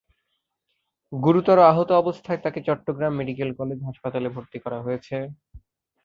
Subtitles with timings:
[1.11, 5.15] গুরুতর আহত অবস্থায় তাঁকে চট্টগ্রাম মেডিকেল কলেজ হাসপাতালে ভর্তি করা হয়েছে।